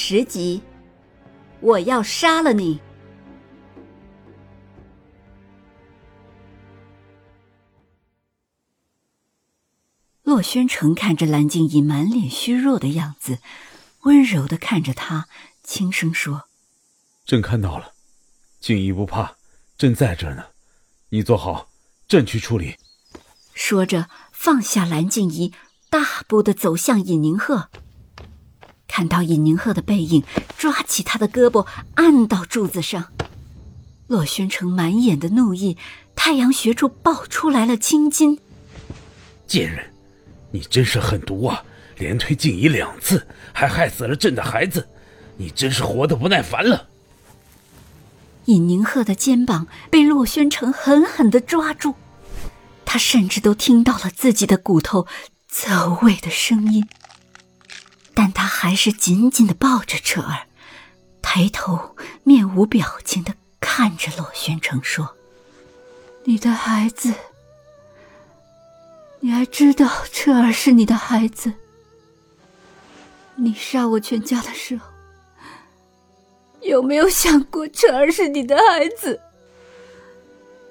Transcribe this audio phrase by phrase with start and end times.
[0.00, 0.62] 十集，
[1.60, 2.80] 我要杀了你！
[10.22, 13.40] 洛轩城看着蓝静怡满脸虚弱的样子，
[14.02, 15.26] 温柔的看着她，
[15.64, 16.44] 轻声说
[17.26, 17.92] ：“朕看到了，
[18.60, 19.36] 静怡不怕，
[19.76, 20.44] 朕在这呢，
[21.08, 21.68] 你坐好，
[22.06, 22.76] 朕去处理。”
[23.52, 25.52] 说着，放下蓝静怡，
[25.90, 27.68] 大步的走向尹宁鹤。
[28.88, 30.24] 看到尹宁鹤的背影，
[30.56, 33.12] 抓起他的胳膊按到柱子上。
[34.08, 35.76] 洛宣城满眼的怒意，
[36.16, 38.40] 太阳穴处爆出来了青筋。
[39.46, 39.92] 贱人，
[40.50, 41.62] 你真是狠毒啊！
[41.98, 44.88] 连推静怡两次，还害死了朕的孩子，
[45.36, 46.86] 你真是活得不耐烦了。
[48.44, 51.96] 尹宁鹤的肩膀被洛宣城狠狠的抓住，
[52.84, 55.06] 他甚至都听到了自己的骨头
[55.48, 56.86] 走位的声音。
[58.18, 60.48] 但他还是紧紧的抱着彻儿，
[61.22, 65.14] 抬头面无表情的看着洛宣城说
[66.26, 67.14] ：“你的孩子，
[69.20, 71.52] 你还知道彻儿是你的孩子？
[73.36, 74.88] 你杀我全家的时候，
[76.62, 79.20] 有没有想过彻儿是你的孩子？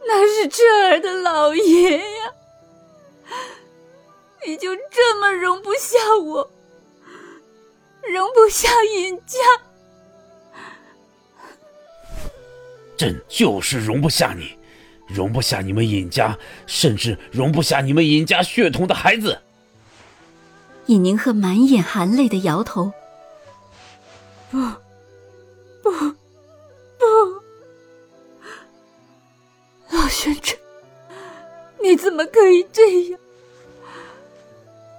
[0.00, 2.32] 那是彻儿的老爷呀！
[4.44, 6.50] 你就这么容不下我？”
[8.12, 9.38] 容不下尹家，
[12.96, 14.56] 朕就是容不下你，
[15.06, 19.38] 容不下你们尹家，甚至容不下你们尹家血统的孩子。
[20.86, 22.92] 尹宁鹤满眼含泪的摇头
[24.50, 24.58] ：“不，
[25.82, 25.90] 不，
[26.98, 27.06] 不，
[29.90, 30.58] 老宣城，
[31.82, 33.20] 你怎么可以这样？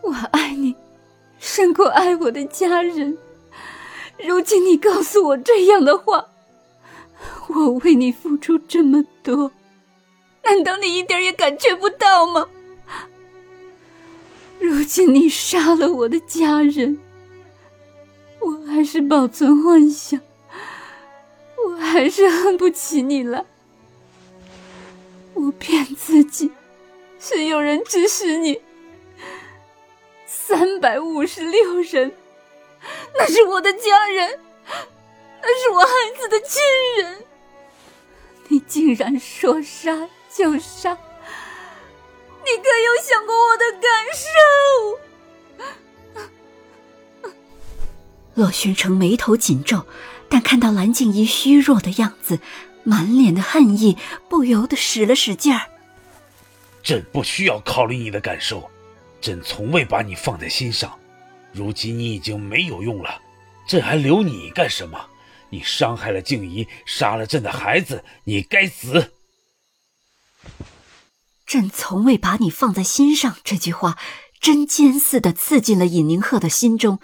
[0.04, 0.76] 我爱你。”
[1.60, 3.18] 胜过爱我的家人。
[4.26, 6.26] 如今你告诉我这样的话，
[7.50, 9.52] 我为你付出这么多，
[10.42, 12.48] 难道你一点也感觉不到吗？
[14.58, 16.98] 如今你杀了我的家人，
[18.40, 20.18] 我还是保存幻想，
[21.58, 23.44] 我还是恨不起你来。
[25.34, 26.50] 我骗自己，
[27.20, 28.62] 是有人指使你。
[30.50, 32.12] 三百五十六人，
[33.14, 34.40] 那是我的家人，
[35.44, 35.88] 那是我孩
[36.20, 36.60] 子的亲
[36.98, 37.24] 人。
[38.48, 40.98] 你竟然说杀就杀，
[42.40, 43.82] 你可有想过我的感
[47.22, 47.30] 受？
[48.34, 49.86] 洛宣城眉头紧皱，
[50.28, 52.40] 但看到蓝静怡虚弱的样子，
[52.84, 55.68] 满脸的恨意，不由得使了使劲儿。
[56.82, 58.68] 朕不需要考虑你的感受。
[59.22, 60.98] 朕从未把你放在心上，
[61.52, 63.22] 如今你已经没有用了，
[63.68, 65.10] 朕还留你干什么？
[65.52, 69.14] 你伤害了静怡，杀了朕的孩子，你该死！
[71.46, 73.98] 朕从未把你放在心上，这句话
[74.40, 77.00] 针尖似的刺进了尹宁鹤的心中。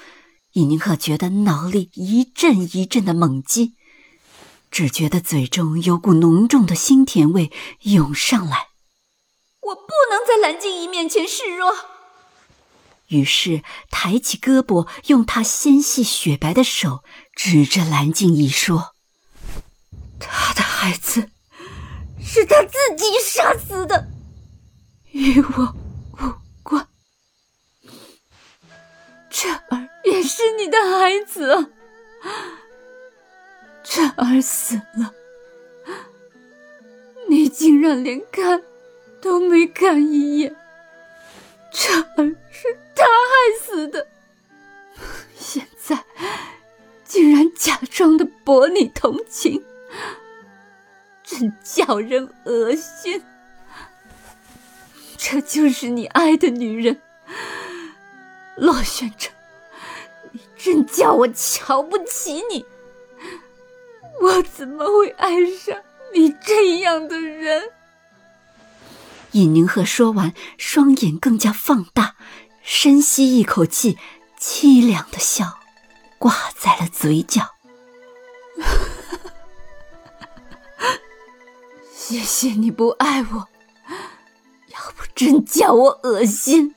[0.54, 3.74] 尹宁鹤觉得脑里一阵一阵的猛击，
[4.70, 7.52] 只觉得嘴中有股浓重的腥甜味
[7.82, 8.68] 涌上来。
[9.62, 11.74] 我不能在蓝静怡面前示弱。
[13.08, 13.62] 于是
[13.92, 17.04] 抬起胳膊，用他纤细雪白的手
[17.36, 18.94] 指着蓝静怡说
[20.20, 21.30] ：“他的孩子
[22.20, 24.08] 是他自己杀死的，
[25.12, 25.76] 与我
[26.14, 26.34] 无
[26.64, 26.88] 关。
[29.30, 31.72] 这儿也是你的孩子，
[33.84, 35.14] 这儿死了，
[37.30, 38.64] 你竟然连看
[39.22, 40.56] 都没看一眼。”
[41.78, 44.08] 这儿是他害死的，
[45.38, 46.04] 现在
[47.04, 49.64] 竟然假装的博你同情，
[51.24, 53.22] 真叫人恶心。
[55.18, 57.02] 这就是你爱的女人，
[58.58, 59.34] 洛宣城，
[60.32, 62.66] 你真叫我瞧不起你。
[64.22, 65.78] 我怎么会爱上
[66.14, 67.72] 你这样的人？
[69.32, 72.15] 尹宁鹤说完，双眼更加放大，
[72.68, 74.00] 深吸一口气，
[74.40, 75.60] 凄凉的笑，
[76.18, 77.54] 挂在了嘴角。
[81.94, 83.48] 谢谢你不爱我，
[84.70, 86.74] 要不真叫我恶心。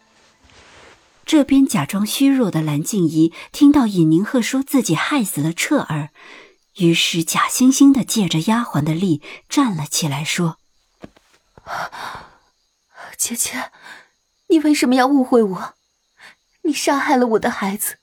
[1.25, 6.11] 这边假装虚弱的蓝静怡听到尹宁鹤说自己害死了彻儿，
[6.77, 10.59] 于是假惺惺的借着丫鬟的力站了起来，说
[13.17, 13.71] ：“姐姐，
[14.49, 15.75] 你为什么要误会我？
[16.69, 17.97] 你杀害了我的孩子，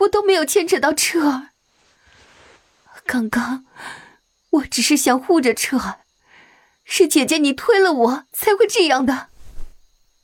[0.00, 1.50] 我都没有牵扯到彻儿。
[3.06, 3.64] 刚刚
[4.50, 6.00] 我只是想护着彻儿。”
[6.84, 9.28] 是姐姐，你推了我才会这样的。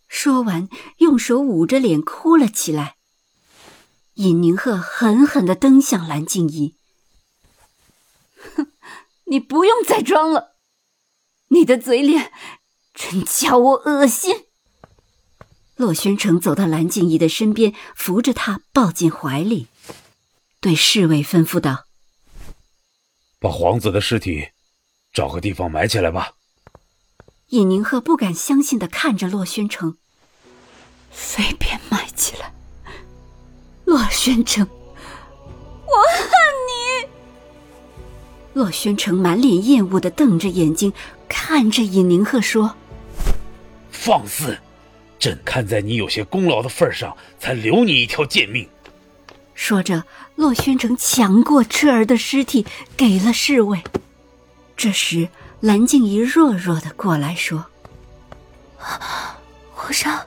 [0.08, 0.68] 说完，
[0.98, 2.96] 用手捂着脸哭了起来。
[4.14, 6.74] 尹宁鹤狠狠的瞪向蓝静怡
[8.56, 8.72] ：“哼，
[9.30, 10.56] 你不用再装了，
[11.48, 12.32] 你的嘴脸
[12.92, 14.45] 真叫我恶心。”
[15.76, 19.66] 洛宣城走到蓝静怡的身边，扶着她抱进怀里，
[20.60, 21.84] 对侍卫吩咐道
[23.38, 24.48] ：“把皇子的尸体
[25.12, 26.32] 找个地方埋起来吧。”
[27.50, 29.98] 尹宁鹤不敢相信的看着洛宣城，
[31.12, 32.52] 随便埋起来。
[33.84, 36.30] 洛宣城，我恨
[36.68, 37.08] 你！
[38.54, 40.92] 洛宣城满脸厌恶的瞪着眼睛
[41.28, 42.74] 看着尹宁鹤说
[43.92, 44.58] ：“放肆！
[45.26, 48.68] 朕看在你有些功劳的份上，才留你一条贱命。”
[49.54, 50.04] 说着，
[50.36, 52.64] 洛宣城抢过彻儿的尸体
[52.96, 53.82] 给了侍卫。
[54.76, 55.28] 这时。
[55.60, 57.64] 蓝静怡弱弱的过来说
[59.72, 60.26] ：“皇上，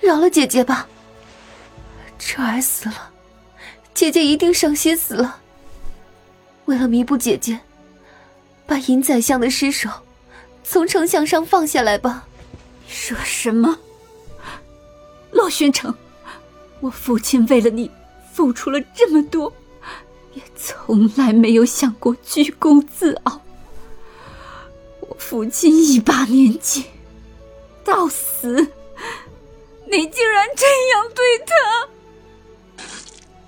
[0.00, 0.88] 饶了姐姐吧。
[2.18, 3.10] 彻儿死了，
[3.94, 5.38] 姐姐一定伤心死了。
[6.64, 7.60] 为了弥补姐姐，
[8.66, 9.88] 把尹宰相的尸首
[10.64, 12.26] 从丞相上放下来吧。”
[12.88, 13.78] 说什么？
[15.32, 15.92] 洛宣城，
[16.80, 17.90] 我父亲为了你
[18.32, 19.52] 付出了这么多，
[20.34, 23.40] 也从来没有想过居功自傲。
[25.00, 26.84] 我父亲一把年纪，
[27.84, 28.54] 到死，
[29.90, 32.84] 你竟然这样对他！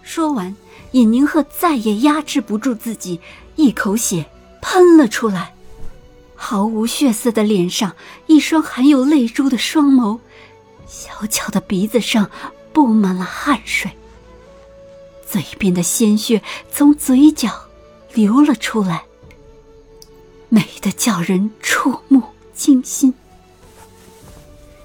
[0.03, 0.57] 说完，
[0.93, 3.21] 尹宁鹤再也压制不住自己，
[3.57, 4.27] 一口血
[4.61, 5.55] 喷了出来，
[6.35, 7.95] 毫无血色的脸上，
[8.27, 10.19] 一双含有泪珠的双眸，
[10.87, 12.31] 小巧的鼻子上
[12.73, 13.91] 布满了汗水，
[15.27, 17.69] 嘴边的鲜血从嘴角
[18.13, 19.05] 流了出来。
[20.49, 22.23] 美的叫人触目
[22.55, 23.15] 惊心。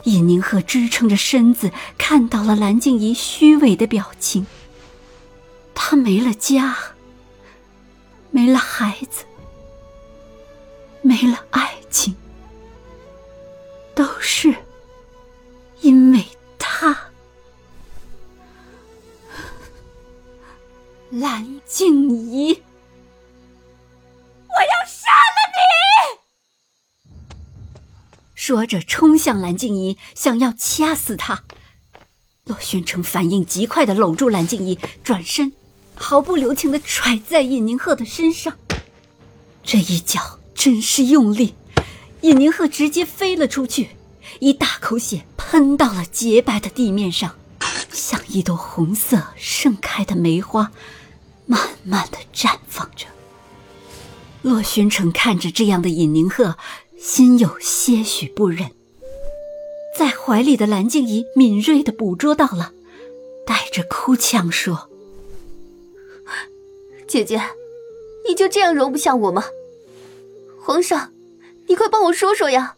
[0.04, 4.48] 尹宁鹤支撑着身子，看到了蓝静怡虚伪的表情。
[5.76, 6.76] 她没了家，
[8.32, 9.26] 没了孩子，
[11.02, 12.16] 没了爱情，
[13.94, 14.56] 都是
[15.82, 16.26] 因为
[16.58, 16.98] 他。
[21.12, 22.52] 蓝静怡，
[24.48, 25.60] 我要杀了你！
[28.36, 31.44] 说着，冲向蓝静怡，想要掐死她。
[32.46, 35.52] 洛宣城反应极快的搂住蓝静怡，转身，
[35.96, 38.58] 毫不留情的踹在尹宁鹤的身上。
[39.64, 41.54] 这一脚真是用力，
[42.22, 43.90] 尹宁鹤直接飞了出去，
[44.40, 47.36] 一大口血喷到了洁白的地面上，
[47.92, 50.72] 像一朵红色盛开的梅花，
[51.46, 53.08] 慢慢的绽放着。
[54.42, 56.56] 洛宣城看着这样的尹宁鹤。
[57.02, 58.72] 心有些许不忍，
[59.98, 62.74] 在怀里的蓝静怡敏锐的捕捉到了，
[63.48, 64.90] 带着哭腔说
[67.08, 67.42] ：“姐姐，
[68.28, 69.46] 你就这样容不下我吗？
[70.62, 71.14] 皇上，
[71.68, 72.76] 你快帮我说说呀！”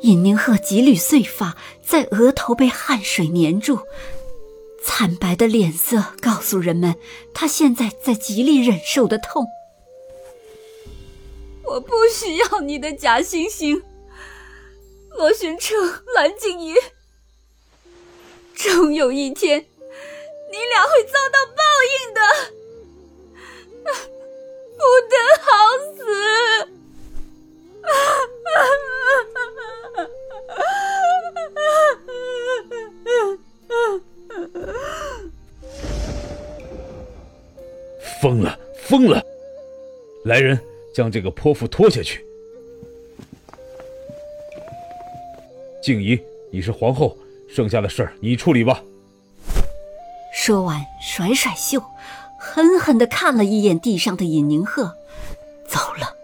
[0.00, 3.80] 尹宁鹤几缕碎发在额头被汗水粘住，
[4.82, 6.96] 惨白的脸色告诉人们，
[7.32, 9.46] 他现在在极力忍受的痛。
[11.64, 13.82] 我不需要你的假惺惺，
[15.16, 15.76] 罗玄成、
[16.14, 16.74] 蓝静怡，
[18.54, 21.93] 终有一天，你俩会遭到报应。
[40.24, 40.58] 来人！
[40.94, 42.24] 将这个泼妇拖下去。
[45.82, 46.18] 静怡，
[46.52, 48.80] 你是皇后，剩下的事儿你处理吧。
[50.32, 51.82] 说完，甩甩袖，
[52.38, 54.96] 狠狠的看了一眼地上的尹宁鹤，
[55.66, 56.16] 走了。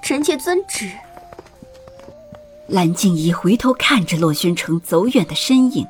[0.00, 0.92] 臣妾遵旨。
[2.68, 5.86] 蓝静怡回头看着洛宣城走远的身影，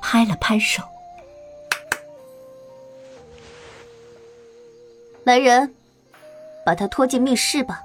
[0.00, 0.82] 拍了拍手
[5.24, 5.74] ：“来人，
[6.66, 7.80] 把他拖进密室吧。”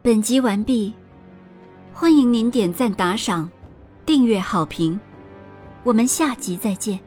[0.00, 0.94] 本集完毕，
[1.94, 3.50] 欢迎您点赞、打赏、
[4.04, 5.00] 订阅、好评，
[5.82, 7.00] 我们下集再见。